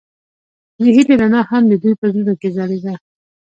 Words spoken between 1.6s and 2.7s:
د دوی په زړونو کې